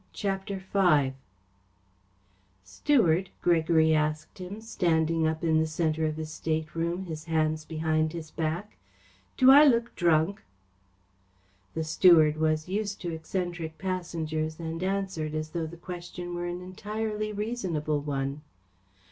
[0.13, 1.13] CHAPTER V
[2.63, 8.11] "Steward," Gregory asked him, standing up in the centre of his stateroom, his hands behind
[8.11, 8.77] his back,
[9.37, 10.41] "do I look drunk?"
[11.75, 16.61] The steward was used to eccentric passengers and answered as though the question were an
[16.63, 18.41] entirely reasonable one.